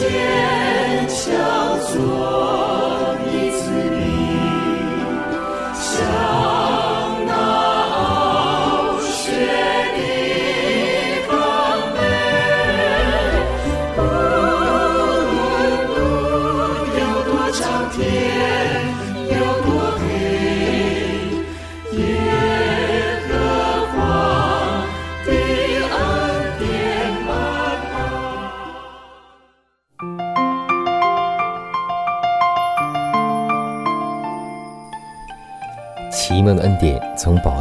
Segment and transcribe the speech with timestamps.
[0.00, 2.39] 坚强做。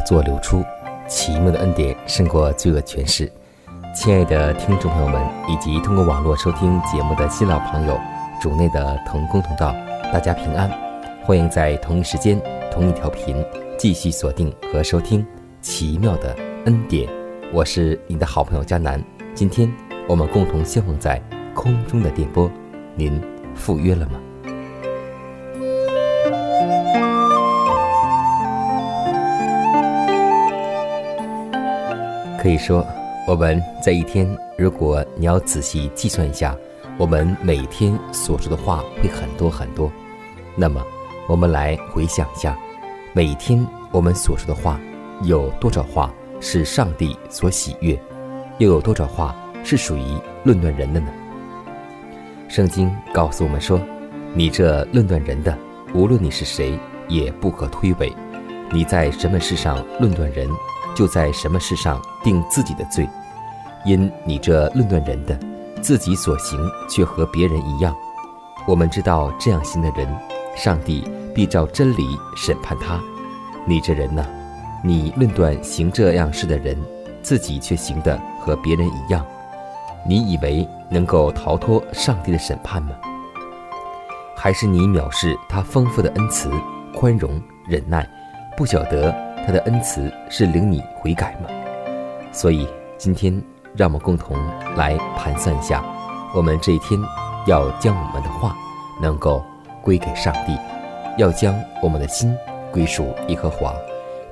[0.10, 0.66] 从宝座流出，
[1.08, 3.32] 奇妙的恩典胜过罪恶权势。
[3.94, 7.96] 亲爱的听众朋友们，以及通过网络收听节目的新老朋友，
[8.42, 9.72] 主内的同工同道，
[10.12, 10.68] 大家平安！
[11.24, 13.46] 欢迎在同一时间、同一条频
[13.78, 15.22] 继续锁定和收听
[15.62, 16.36] 《奇妙的
[16.66, 17.08] 恩典》。
[17.54, 19.00] 我是你的好朋友佳南。
[19.36, 19.72] 今天
[20.08, 21.22] 我们共同相逢在
[21.54, 22.50] 空中的电波，
[22.96, 23.22] 您
[23.54, 24.20] 赴约了吗？
[32.42, 32.88] 可以说，
[33.28, 34.26] 我们在一天，
[34.58, 36.56] 如果你要仔细计算一下，
[36.98, 39.92] 我们每天所说的话会很多很多。
[40.56, 40.82] 那么，
[41.28, 42.58] 我们来回想一下，
[43.12, 44.80] 每天我们所说的话，
[45.24, 48.02] 有多少话是上帝所喜悦，
[48.58, 51.12] 又有多少话是属于论断人的呢？
[52.48, 53.82] 圣经告诉我们说
[54.34, 55.54] ：“你这论断人的，
[55.94, 56.80] 无论你是谁，
[57.10, 58.14] 也不可推诿。
[58.72, 60.48] 你在什么事上论断人？”
[60.96, 63.08] 就在什么事上定自己的罪，
[63.86, 65.38] 因你这论断人的，
[65.82, 66.60] 自己所行
[66.90, 67.96] 却和别人一样。
[68.68, 70.08] 我们知道这样行的人，
[70.56, 73.00] 上帝必照真理审判他。
[73.66, 74.26] 你这人呢，
[74.84, 76.78] 你论断行这样事的人，
[77.22, 79.26] 自己却行的和别人一样，
[80.06, 82.92] 你以为能够逃脱上帝的审判吗？
[84.36, 86.50] 还是你藐视他丰富的恩慈、
[86.96, 88.08] 宽容、忍耐，
[88.56, 89.14] 不晓得？
[89.46, 91.50] 他的恩慈是领你悔改吗？
[92.32, 92.68] 所以
[92.98, 93.42] 今天
[93.76, 94.38] 让我们共同
[94.76, 95.84] 来盘算一下，
[96.36, 97.00] 我们这一天
[97.48, 98.56] 要将我们的话
[99.02, 99.44] 能够
[99.82, 100.58] 归给上帝，
[101.18, 102.36] 要将我们的心
[102.72, 103.74] 归属耶和华，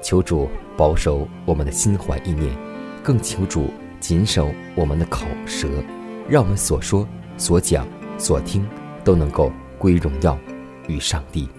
[0.01, 2.55] 求主保守我们的心怀意念，
[3.03, 3.69] 更求主
[3.99, 5.67] 谨守我们的口舌，
[6.29, 7.07] 让我们所说、
[7.37, 7.87] 所讲、
[8.17, 8.67] 所听
[9.03, 10.37] 都能够归荣耀
[10.87, 11.49] 与上帝，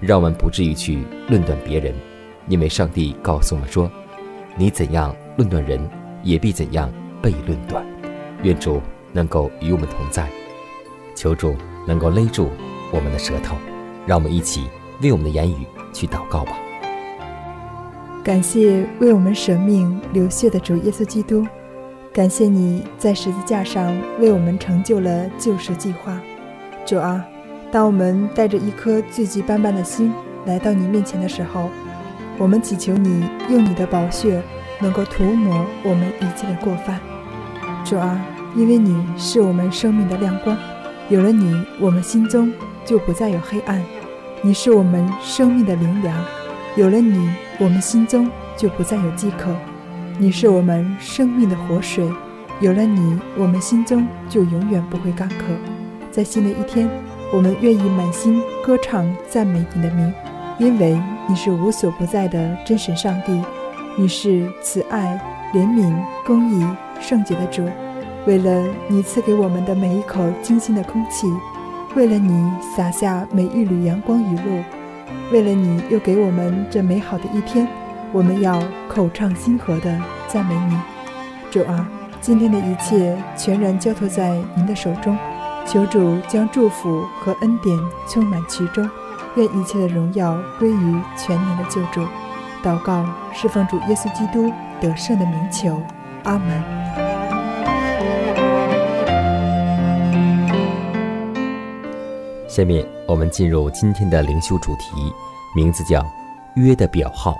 [0.00, 1.94] 让我们不至于去论断别人。
[2.46, 3.90] 因为上帝告诉我们说
[4.56, 5.80] ：“你怎样论断人，
[6.22, 7.82] 也必怎样被论断。”
[8.44, 8.80] 愿主
[9.12, 10.28] 能够与我们同在，
[11.14, 11.54] 求主
[11.86, 12.50] 能够勒住
[12.92, 13.56] 我们的舌头，
[14.06, 14.66] 让我们一起
[15.00, 16.52] 为我们的言语去祷告吧。
[18.22, 21.46] 感谢为我们舍命流血的主耶稣基督，
[22.12, 26.20] 感谢你在十字架上为我们成就了救赎计划。
[26.84, 27.24] 主啊，
[27.70, 30.12] 当我们带着一颗罪迹斑斑的心
[30.46, 31.70] 来到你面前的时候，
[32.36, 34.42] 我们祈求你用你的宝血，
[34.80, 37.00] 能够涂抹我们一切的过犯。
[37.84, 38.20] 主啊，
[38.54, 40.56] 因为你是我们生命的亮光，
[41.08, 42.52] 有了你，我们心中
[42.84, 43.82] 就不再有黑暗。
[44.42, 46.16] 你是我们生命的灵粮，
[46.76, 49.54] 有了你，我们心中就不再有饥渴。
[50.18, 52.08] 你是我们生命的活水，
[52.60, 55.36] 有了你，我们心中就永远不会干渴。
[56.10, 56.88] 在新的一天，
[57.32, 60.12] 我们愿意满心歌唱赞美你的名。
[60.58, 63.40] 因为你是无所不在的真神上帝，
[64.00, 65.20] 你是慈爱、
[65.52, 65.92] 怜悯、
[66.24, 66.64] 公义、
[67.00, 67.68] 圣洁的主。
[68.26, 71.26] 为了你赐给我们的每一口清新的空气，
[71.96, 74.62] 为了你洒下每一缕阳光雨露，
[75.32, 77.66] 为了你又给我们这美好的一天，
[78.12, 80.78] 我们要口唱心和的赞美你。
[81.50, 81.84] 主啊，
[82.20, 85.18] 今天的一切全然交托在您的手中，
[85.66, 87.76] 求主将祝福和恩典
[88.08, 88.88] 充满其中。
[89.34, 92.00] 愿一切的荣耀归于全能的救主。
[92.62, 95.80] 祷告，侍奉主耶稣基督得胜的名求。
[96.24, 96.62] 阿门。
[102.48, 105.12] 下面我们进入今天的灵修主题，
[105.54, 106.04] 名字叫
[106.56, 107.36] “约的表号”。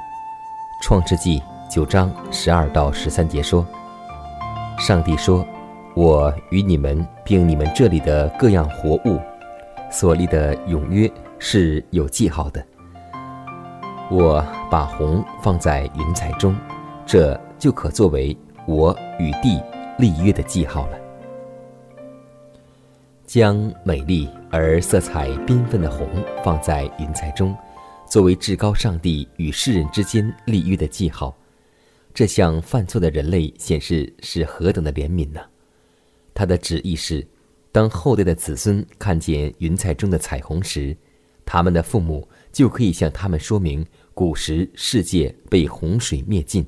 [0.84, 3.66] 创世纪九章十二到十三节说
[4.78, 5.44] ：“上帝说，
[5.94, 9.20] 我与你们并你们这里的各样活物
[9.90, 11.10] 所立的永约
[11.40, 12.64] 是有记号的。
[14.10, 16.56] 我把红放在云彩中，
[17.06, 18.34] 这就可作为
[18.66, 19.62] 我与地
[19.98, 20.98] 立约的记号了。”
[23.26, 26.08] 将美丽而色彩缤纷的红
[26.42, 27.54] 放在云彩中，
[28.06, 31.36] 作为至高上帝与世人之间立约的记号，
[32.14, 35.42] 这向犯错的人类显示是何等的怜悯呢？
[36.32, 37.26] 他的旨意是，
[37.70, 40.96] 当后代的子孙看见云彩中的彩虹时，
[41.44, 42.26] 他们的父母
[42.58, 46.66] 就可以向他们说明古时世界被洪水灭尽。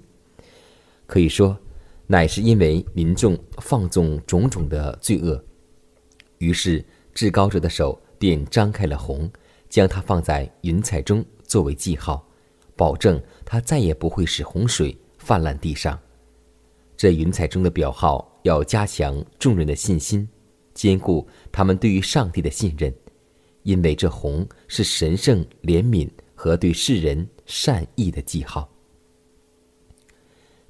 [1.04, 1.58] 可以说，
[2.06, 5.44] 乃是因为民众放纵种种的罪恶。
[6.38, 9.28] 于是，至高者的手便张开了红，
[9.68, 12.24] 将它放在云彩中作为记号，
[12.76, 15.98] 保证它再也不会使洪水泛滥地上。
[16.96, 20.28] 这云彩中的表号要加强众人的信心，
[20.72, 22.94] 兼顾他们对于上帝的信任，
[23.62, 28.70] 因为这红是神圣怜悯和对世人善意的记号。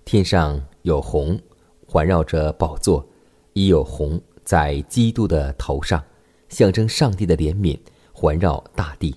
[0.05, 1.39] 天上有红，
[1.87, 3.07] 环绕着宝座，
[3.53, 4.21] 亦有红。
[4.43, 6.03] 在基督的头上，
[6.49, 7.79] 象征上帝的怜悯
[8.11, 9.15] 环绕大地。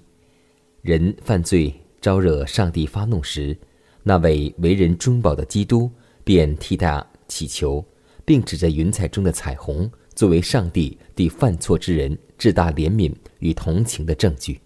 [0.84, 3.58] 人犯罪招惹上帝发怒时，
[4.04, 5.90] 那位为人中保的基督
[6.24, 7.84] 便替他祈求，
[8.24, 13.12] 并指着云彩中的彩虹作为上帝对犯错之人至大怜悯
[13.44, 14.60] 与同情的证据。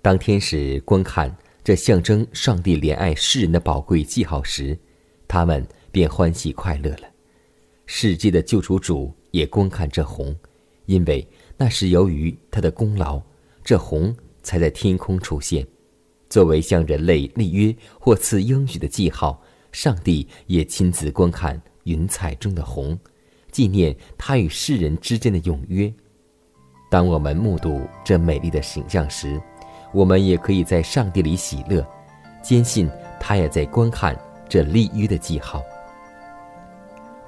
[0.00, 4.76] 当天使观看这象征上帝怜爱世人的宝贵记号时，
[5.28, 7.08] 他们便欢喜快乐了。
[7.86, 10.34] 世界的救赎主也观看这红，
[10.86, 11.26] 因为
[11.58, 13.20] 那是由于他的功劳，
[13.62, 15.66] 这红才在天空出现，
[16.30, 19.42] 作为向人类立约或赐应许的记号。
[19.72, 22.96] 上帝也亲自观看云彩中的红，
[23.50, 25.92] 纪念他与世人之间的永约。
[26.94, 29.42] 当我们目睹这美丽的形象时，
[29.90, 31.84] 我们也可以在上帝里喜乐，
[32.40, 32.88] 坚信
[33.18, 34.16] 他也在观看
[34.48, 35.60] 这立约的记号。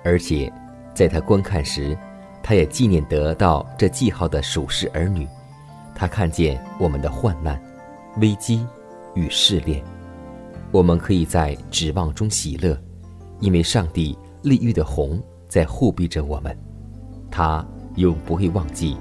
[0.05, 0.53] 而且，
[0.95, 1.99] 在他观看时，
[2.45, 5.27] 他也纪念得到这记号的属世儿女。
[5.97, 7.61] 他看见我们的患难、
[8.19, 8.65] 危机
[9.17, 9.83] 与试炼，
[10.71, 12.81] 我们可以在指望中喜乐，
[13.41, 16.57] 因为上帝立玉的红在护庇着我们，
[17.33, 17.67] 他
[17.97, 18.97] 永不会忘记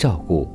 [0.00, 0.48] 照顾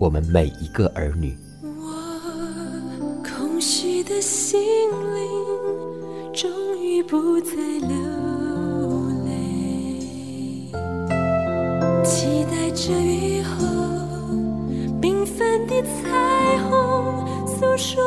[0.00, 1.38] 我们每一个儿女。
[1.62, 4.60] 我空虚的心
[4.90, 6.50] 灵终
[6.82, 7.96] 于不再流
[9.24, 10.72] 泪。
[12.04, 13.64] 期待着雨后
[15.00, 18.02] 缤纷的彩虹，诉说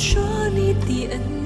[0.00, 1.39] 说你的恩。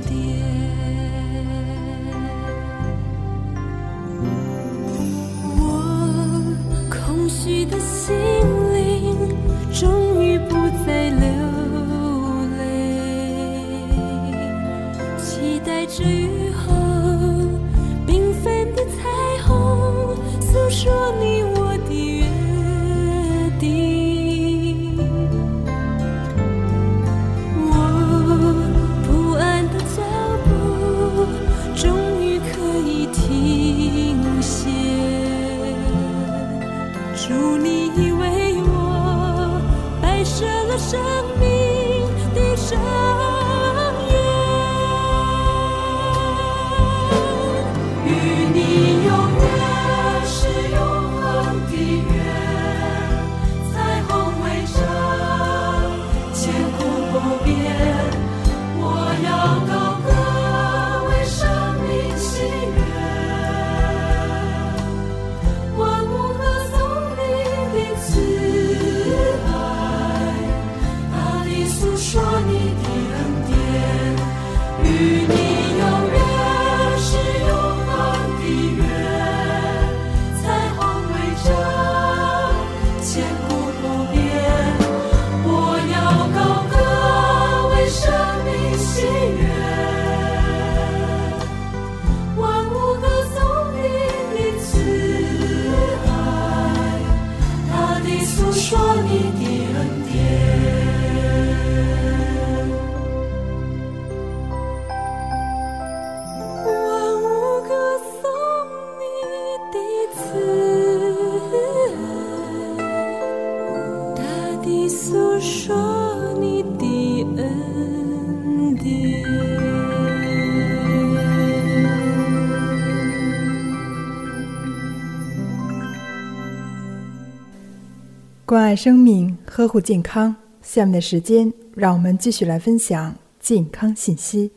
[128.74, 130.34] 生命，呵护健康。
[130.62, 134.50] 下面的时间，让我们继续来分享健康信息。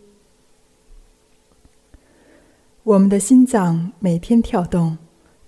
[2.84, 4.98] 我们的心脏每天跳动，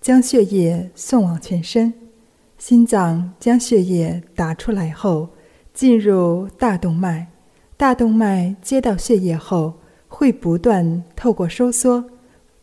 [0.01, 1.93] 将血液送往全身。
[2.57, 5.29] 心脏将血液打出来后，
[5.73, 7.27] 进入大动脉。
[7.77, 9.73] 大动脉接到血液后，
[10.09, 12.03] 会不断透过收缩，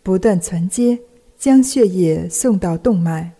[0.02, 0.98] 不断传接，
[1.38, 3.32] 将血液送到动脉、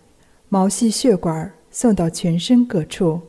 [0.49, 1.53] 毛细血管。
[1.79, 3.21] 送到全身各处，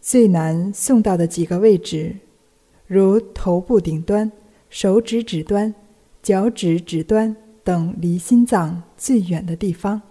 [0.00, 2.16] 最难送到的几个位置，
[2.88, 4.32] 如头部顶端、
[4.68, 5.72] 手指指端、
[6.20, 10.02] 脚趾指端等，离心脏最远的地方。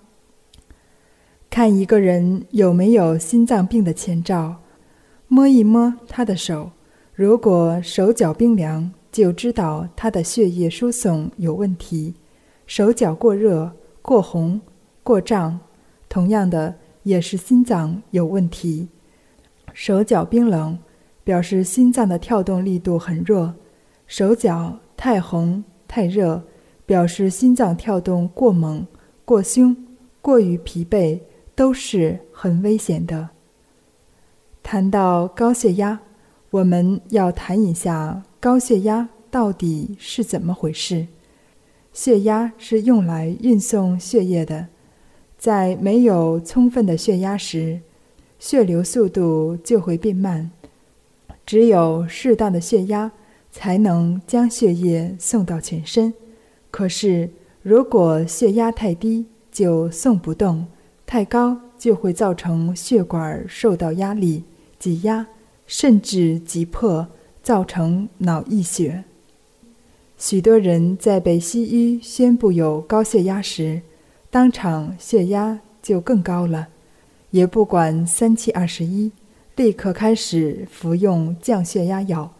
[1.49, 4.61] 看一个人有没有心脏病的前兆，
[5.27, 6.71] 摸一摸他的手，
[7.13, 12.13] 如果手脚冰凉，就知道他的血液输送有问题；
[12.65, 14.61] 手脚过热、过红、
[15.03, 15.59] 过胀，
[16.07, 16.73] 同样的。
[17.07, 18.89] 也是心脏有问题，
[19.73, 20.77] 手脚冰冷，
[21.23, 23.53] 表示心脏的跳动力度很弱；
[24.07, 26.43] 手脚太红太热，
[26.85, 28.85] 表示心脏跳动过猛、
[29.23, 29.73] 过凶、
[30.21, 31.21] 过于疲惫，
[31.55, 33.29] 都是很危险的。
[34.61, 35.97] 谈到高血压，
[36.49, 41.07] 我们要谈一下高血压到底是怎么回事。
[41.93, 44.67] 血压是用来运送血液的。
[45.37, 47.79] 在没有充分的血压时，
[48.39, 50.49] 血流速度就会变慢。
[51.45, 53.11] 只有适当的血压，
[53.51, 56.13] 才能将血液送到全身。
[56.69, 57.29] 可是，
[57.61, 60.65] 如果血压太低，就送不动；
[61.05, 64.43] 太高，就会造成血管受到压力
[64.77, 65.25] 挤压，
[65.65, 67.07] 甚至挤破，
[67.41, 69.05] 造成脑溢血。
[70.17, 73.81] 许多人在被西医宣布有高血压时，
[74.29, 76.67] 当场血压就更高了，
[77.31, 79.11] 也不管三七二十一，
[79.55, 82.33] 立刻开始服用降血压药，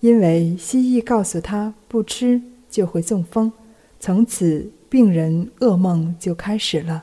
[0.00, 3.52] 因为西医告诉他不吃就会中风，
[3.98, 7.02] 从此病人噩梦就开始了。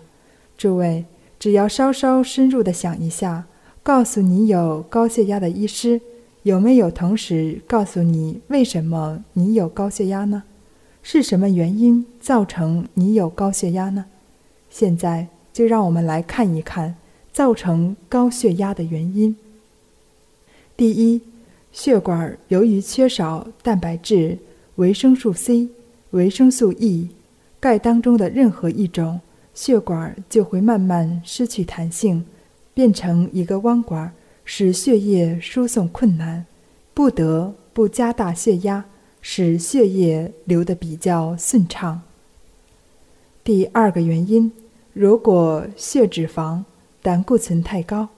[0.57, 1.05] 诸位，
[1.37, 3.45] 只要稍稍深入的想一下，
[3.83, 5.99] 告诉你有高血压的医师，
[6.43, 10.43] 有没有同时告诉你为什么你有高血压呢？
[11.03, 14.05] 是什么原因造成你有高血压呢？
[14.79, 16.95] 现在就让我们来看一看
[17.33, 19.35] 造成高血压的原因。
[20.77, 21.19] 第一，
[21.73, 24.37] 血管由于缺少蛋白质、
[24.75, 25.67] 维生素 C、
[26.11, 27.09] 维生素 E、
[27.59, 29.19] 钙当中的任何一种，
[29.53, 32.23] 血管就会慢慢失去弹性，
[32.73, 34.13] 变成一个弯管，
[34.45, 36.45] 使血液输送困难，
[36.93, 38.85] 不得不加大血压，
[39.19, 42.01] 使血液流得比较顺畅。
[43.43, 44.49] 第二个原因，
[44.99, 46.61] 如果血脂肪、
[47.01, 48.09] 胆固醇太高，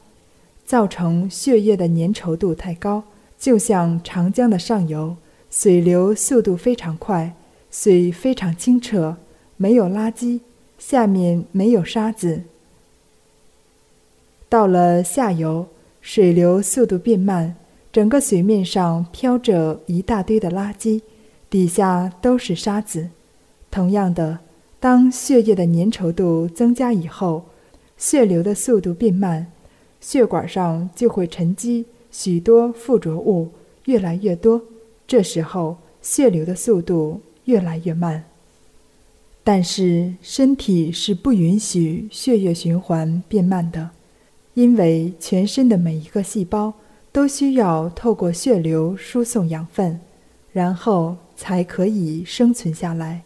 [0.66, 3.04] 造成血液的粘稠度太高，
[3.38, 5.16] 就像长江的上游，
[5.52, 7.36] 水流速度非常快，
[7.70, 9.16] 水非常清澈，
[9.58, 10.40] 没有垃圾，
[10.80, 12.42] 下面没有沙子。
[14.50, 15.68] 到了下游，
[16.02, 17.56] 水流速度变慢，
[17.92, 21.04] 整个水面上飘着一大堆的垃圾，
[21.48, 23.12] 底下都是沙子。
[23.70, 24.40] 同样的。
[24.82, 27.46] 当血液的粘稠度增加以后，
[27.98, 29.46] 血流的速度变慢，
[30.00, 33.50] 血管上就会沉积许多附着物，
[33.86, 34.60] 越来越多。
[35.06, 38.24] 这时候血流的速度越来越慢。
[39.44, 43.92] 但是身体是不允许血液循环变慢的，
[44.56, 46.74] 因为全身的每一个细胞
[47.12, 50.00] 都需要透过血流输送养分，
[50.52, 53.22] 然后才可以生存下来。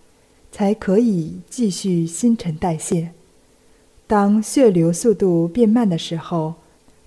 [0.56, 3.12] 才可以继续新陈代谢。
[4.08, 6.54] 当血流速度变慢的时候，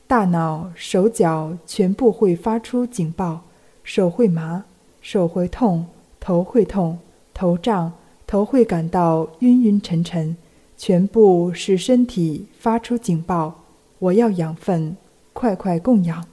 [0.07, 3.45] 大脑、手脚全部会发出警报，
[3.83, 4.67] 手会麻，
[5.01, 5.87] 手会痛，
[6.21, 6.99] 头会痛，
[7.33, 7.95] 头胀，
[8.27, 10.37] 头会感到晕晕沉沉，
[10.77, 13.65] 全部使身体发出警报：
[13.99, 14.95] 我要养分，
[15.33, 16.27] 快快供养。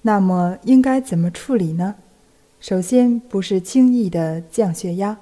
[0.00, 1.96] 那么应该怎么处理呢？
[2.60, 5.18] 首先，不是轻易的降血压，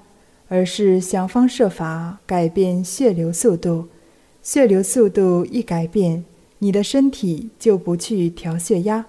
[0.49, 3.87] 而是想方设法改变血流速度。
[4.43, 6.25] 血流速度一改变，
[6.57, 9.05] 你的身体就不去调血压，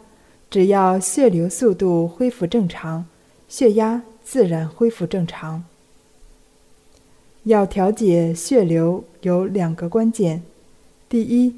[0.48, 3.04] 只要血流速度恢复正常，
[3.48, 5.64] 血压自然恢复正常。
[7.42, 10.44] 要调节血流有两个关键：
[11.08, 11.56] 第一，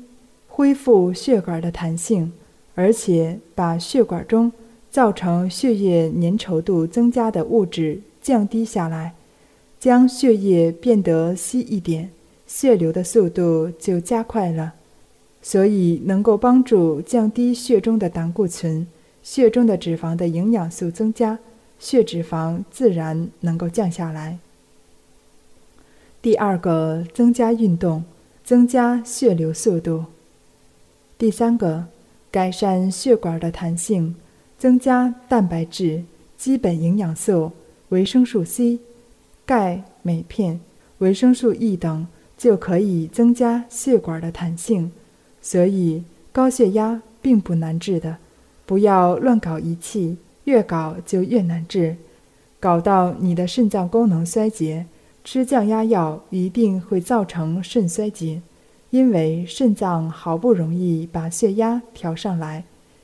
[0.49, 2.33] 恢复血管的弹性，
[2.75, 4.51] 而且把血管中
[4.93, 9.15] 造成血液粘稠度增加的物质降低下来，
[9.81, 12.11] 将血液变得稀一点，
[12.47, 14.75] 血流的速度就加快了，
[15.41, 18.87] 所以能够帮助降低血中的胆固醇，
[19.23, 21.39] 血中的脂肪的营养素增加，
[21.79, 24.39] 血脂肪自然能够降下来。
[26.21, 28.05] 第二个，增加运动，
[28.45, 30.05] 增加血流速度。
[31.17, 31.87] 第三个，
[32.31, 34.15] 改善血管的弹性，
[34.63, 36.05] 增加蛋白质、
[36.37, 37.51] 基本营养素、
[37.89, 38.79] 维生素 C、
[39.45, 40.61] 钙、镁片、
[40.99, 42.07] 维生素 E 等，
[42.39, 44.93] 就可以增加血管的弹性。
[45.41, 48.19] 所以，高血压并不难治的，
[48.65, 51.97] 不要乱搞仪器，越搞就越难治，
[52.61, 54.87] 搞到你的肾脏功能衰竭。
[55.25, 58.41] 吃降压药一定会造成肾衰竭，
[58.91, 62.63] 因为肾脏好不容易把血压调上来，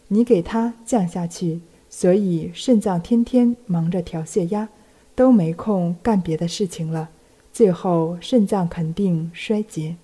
[0.08, 4.68] 你给它降下去，所以肾脏天天忙着调血压，
[5.14, 7.10] 都没空干别的事情了，
[7.52, 9.96] 最后肾脏肯定衰竭。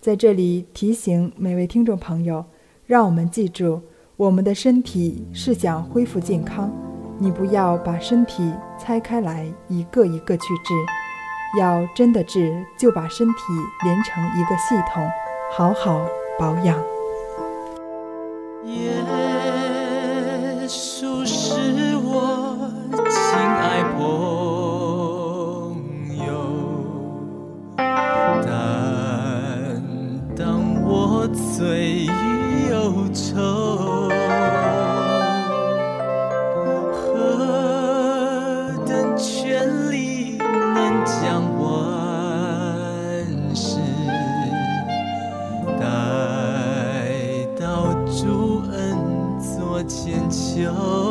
[0.00, 2.44] 在这里提醒每位听众朋友，
[2.86, 3.82] 让我们记住，
[4.16, 6.70] 我们的身体是想恢复健康。
[7.18, 10.74] 你不要把身体拆开来一个一个去治，
[11.58, 13.42] 要真的治，就把身体
[13.84, 15.04] 连成一个系统，
[15.50, 16.06] 好好
[16.38, 16.95] 保养。
[18.66, 18.92] 耶
[20.66, 22.68] 稣是我
[23.08, 24.00] 亲爱朋
[26.26, 26.28] 友，
[28.44, 28.48] 但
[30.34, 32.06] 当我最
[50.56, 51.05] 就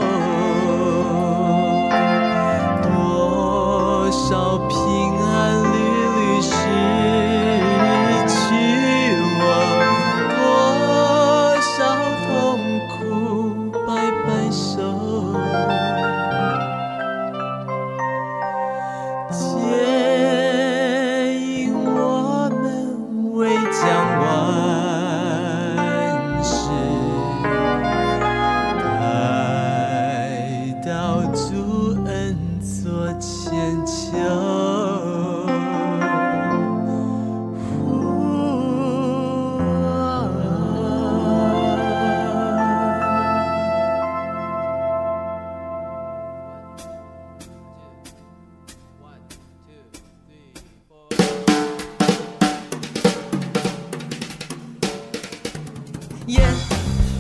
[56.28, 56.42] 椰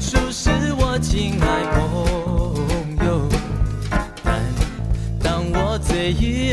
[0.01, 3.29] 树是我亲爱朋友，
[4.23, 4.41] 但
[5.21, 6.44] 当我醉。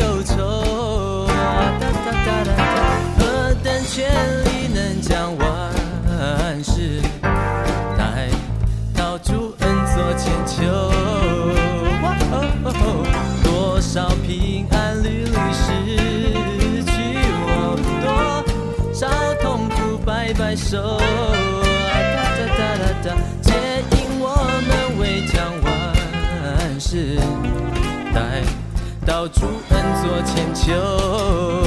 [29.29, 31.62] 主恩作千秋。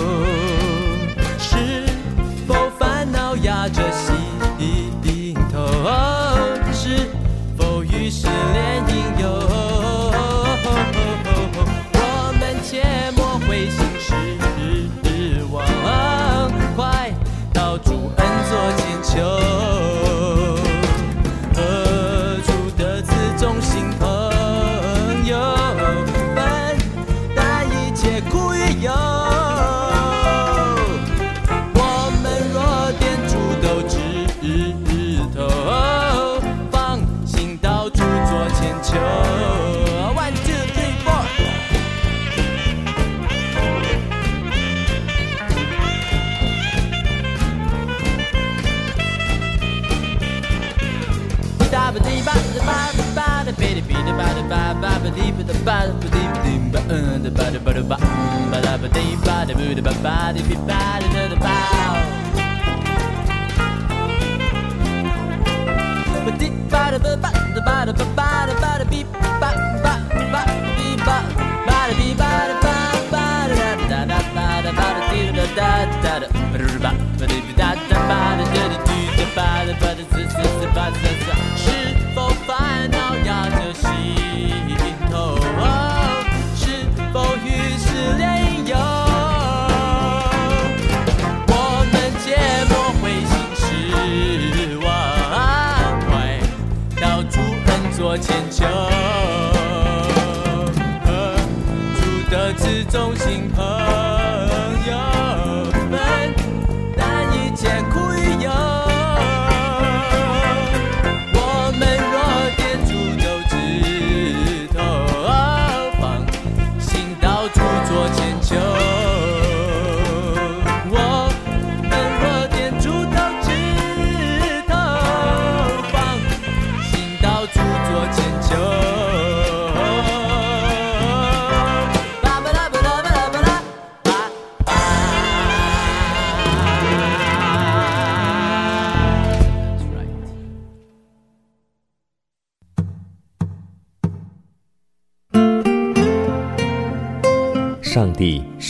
[59.65, 61.95] do the ba ba di bi ba di da da bow.
[66.25, 67.29] Ba di ba da ba
[67.67, 68.14] ba da da ba.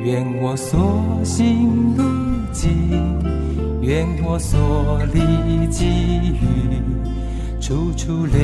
[0.00, 0.78] 愿我所
[1.24, 2.04] 行路
[2.52, 2.70] 径，
[3.82, 5.86] 愿我所历际
[6.34, 6.80] 遇，
[7.60, 8.38] 处处留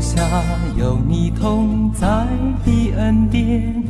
[0.00, 0.42] 下
[0.78, 2.26] 有你同在
[2.64, 3.84] 的恩典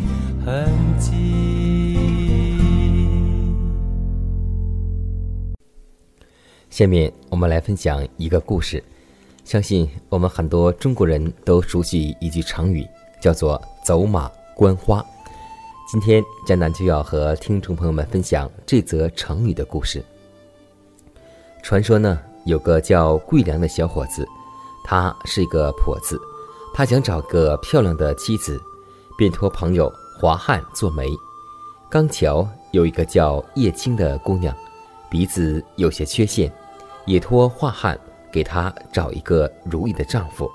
[0.44, 1.96] 痕迹。
[6.68, 8.83] 下面我们来分享一个故事。
[9.44, 12.85] 相信我们很多中国人都熟悉一句成语，
[13.20, 15.05] 叫做“走马观花”。
[15.87, 20.05] 今天江南就要和听众朋友们分享这则成语的故事。
[21.62, 24.27] 传说呢，有个叫桂良的小伙子，
[24.85, 26.20] 他是一个跛子，
[26.75, 28.61] 他想找个漂亮的妻子，
[29.16, 31.09] 便托朋友华汉做媒。
[31.88, 34.53] 刚巧有一个叫叶青的姑娘，
[35.09, 36.53] 鼻子有些缺陷，
[37.05, 37.96] 也托华汉
[38.33, 40.51] 给她找一个如意的丈夫。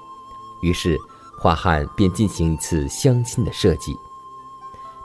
[0.62, 0.98] 于是
[1.39, 3.96] 华汉便进行一次相亲的设计。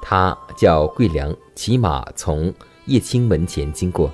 [0.08, 4.08] 他叫桂良骑马从叶青门前经过，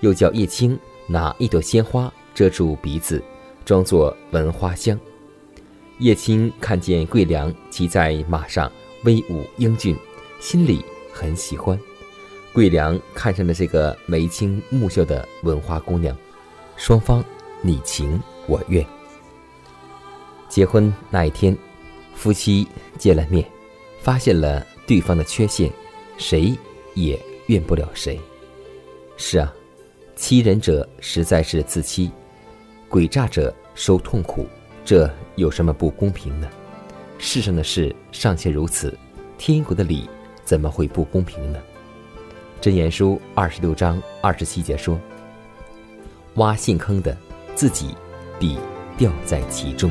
[0.00, 3.24] 又叫叶青拿一朵鲜花遮住鼻子，
[3.64, 5.00] 装作闻花香。
[6.00, 8.70] 叶青看见桂良骑在马上
[9.04, 9.96] 威武英俊，
[10.38, 11.80] 心里很喜欢。
[12.52, 16.14] 桂良看上了这个眉清目秀的文花姑娘，
[16.76, 17.24] 双方
[17.62, 18.84] 你情我愿。
[20.46, 21.56] 结婚那一天，
[22.14, 23.50] 夫妻见了面，
[24.02, 24.62] 发现了。
[24.88, 25.70] 对方的缺陷，
[26.16, 26.56] 谁
[26.94, 28.18] 也怨不了谁。
[29.18, 29.54] 是啊，
[30.16, 32.10] 欺人者实在是自欺，
[32.88, 34.46] 诡诈者受痛苦，
[34.86, 36.48] 这有什么不公平呢？
[37.18, 38.96] 世上的事尚且如此，
[39.36, 40.08] 天国的理
[40.42, 41.60] 怎么会不公平呢？
[42.58, 44.98] 真言书二十六章二十七节说
[46.36, 47.14] ：“挖陷坑的，
[47.54, 47.94] 自己
[48.38, 48.56] 必
[48.96, 49.90] 掉在其中。”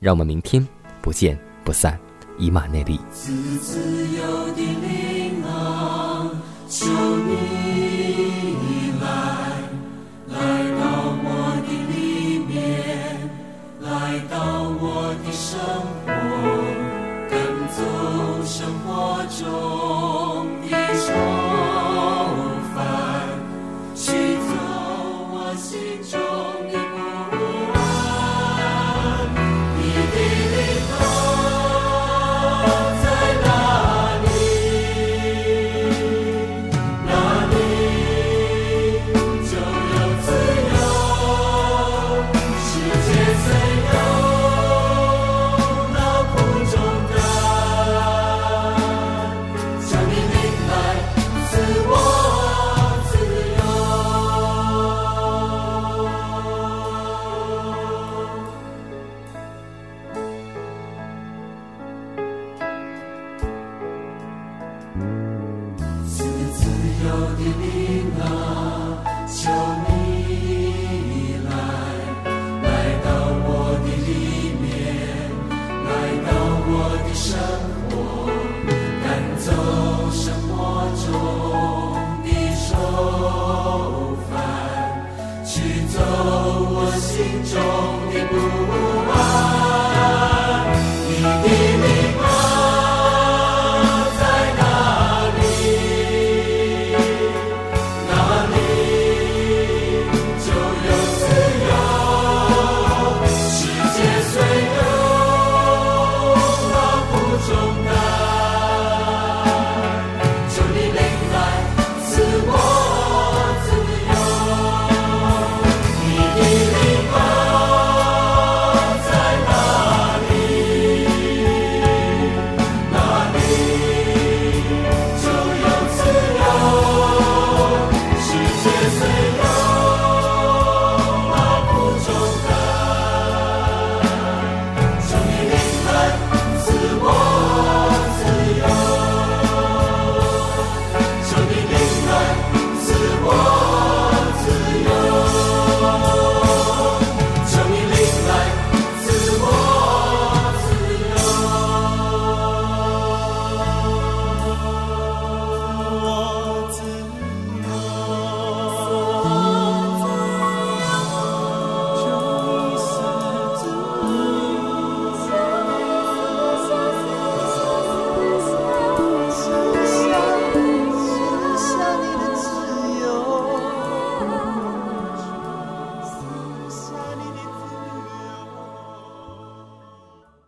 [0.00, 0.66] 让我们明天
[1.00, 1.98] 不见不散。
[2.40, 3.00] 以马内利。
[3.10, 3.80] 自自
[4.16, 6.30] 由的灵啊，
[6.68, 7.32] 求你
[9.02, 9.08] 来，
[10.28, 10.38] 来
[10.78, 10.80] 到
[11.24, 11.26] 我
[11.66, 13.28] 的里面，
[13.80, 15.58] 来到我的生
[16.06, 16.08] 活，
[17.28, 17.36] 赶
[17.74, 17.78] 走
[18.44, 18.56] 生
[18.86, 18.86] 活
[19.36, 19.42] 中